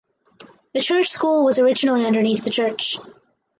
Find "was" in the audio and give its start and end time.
1.45-1.59